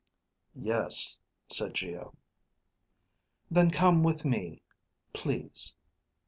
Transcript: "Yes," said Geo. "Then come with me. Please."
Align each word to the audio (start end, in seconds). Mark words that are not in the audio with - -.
"Yes," 0.55 1.19
said 1.47 1.75
Geo. 1.75 2.17
"Then 3.51 3.69
come 3.69 4.01
with 4.01 4.25
me. 4.25 4.63
Please." 5.13 5.75